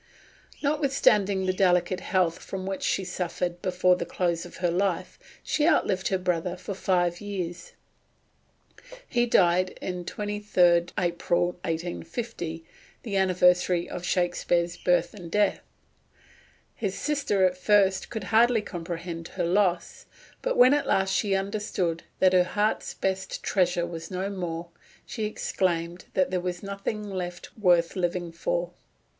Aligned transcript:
Notwithstanding 0.63 1.45
the 1.45 1.53
delicate 1.53 1.99
health 1.99 2.39
from 2.39 2.65
which 2.65 2.81
she 2.81 3.03
suffered 3.03 3.61
before 3.61 3.95
the 3.95 4.03
close 4.07 4.47
of 4.47 4.57
her 4.57 4.71
life, 4.71 5.19
she 5.43 5.67
outlived 5.67 6.07
her 6.07 6.17
brother 6.17 6.57
for 6.57 6.73
five 6.73 7.21
years. 7.21 7.73
He 9.07 9.27
died 9.27 9.77
on 9.79 10.05
23d 10.05 10.89
April 10.97 11.49
1850, 11.61 12.65
the 13.03 13.15
anniversary 13.15 13.87
of 13.87 14.03
Shakespeare's 14.03 14.75
birth 14.75 15.13
and 15.13 15.29
death. 15.29 15.61
His 16.73 16.95
sister 16.97 17.45
at 17.45 17.55
first 17.55 18.09
could 18.09 18.23
hardly 18.33 18.63
comprehend 18.63 19.27
her 19.27 19.45
loss; 19.45 20.07
but 20.41 20.57
when 20.57 20.73
at 20.73 20.87
last 20.87 21.13
she 21.13 21.35
understood 21.35 22.01
that 22.17 22.33
her 22.33 22.43
heart's 22.43 22.95
best 22.95 23.43
treasure 23.43 23.85
was 23.85 24.09
no 24.09 24.31
more, 24.31 24.69
she 25.05 25.25
exclaimed 25.25 26.05
that 26.15 26.31
there 26.31 26.41
was 26.41 26.63
nothing 26.63 27.03
left 27.07 27.55
worth 27.55 27.95
living 27.95 28.31
for. 28.31 28.73